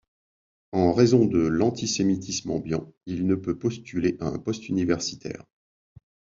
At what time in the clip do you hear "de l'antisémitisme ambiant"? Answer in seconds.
1.25-2.91